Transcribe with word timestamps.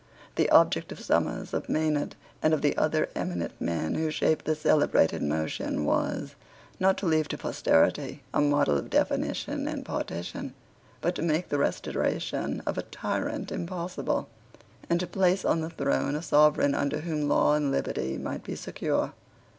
The 0.33 0.49
object 0.49 0.91
of 0.91 0.99
Somers, 0.99 1.53
of 1.53 1.69
Maynard, 1.69 2.15
and 2.41 2.55
of 2.55 2.63
the 2.63 2.75
other 2.75 3.09
eminent 3.15 3.51
men 3.61 3.93
who 3.93 4.09
shaped 4.09 4.45
this 4.45 4.61
celebrated 4.61 5.21
motion 5.21 5.85
was, 5.85 6.33
not 6.79 6.97
to 6.97 7.05
leave 7.05 7.27
to 7.27 7.37
posterity 7.37 8.23
a 8.33 8.41
model 8.41 8.79
of 8.79 8.89
definition 8.89 9.67
and 9.67 9.85
partition, 9.85 10.55
but 11.01 11.13
to 11.13 11.21
make 11.21 11.49
the 11.49 11.59
restoration 11.59 12.63
of 12.65 12.79
a 12.79 12.81
tyrant 12.81 13.51
impossible, 13.51 14.27
and 14.89 14.99
to 15.01 15.05
place 15.05 15.45
on 15.45 15.61
the 15.61 15.69
throne 15.69 16.15
a 16.15 16.23
sovereign 16.23 16.73
under 16.73 17.01
whom 17.01 17.29
law 17.29 17.53
and 17.53 17.71
liberty 17.71 18.17
might 18.17 18.43
be 18.43 18.55
secure. 18.55 19.13